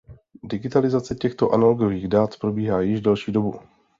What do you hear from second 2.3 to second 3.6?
probíhá již delší dobu.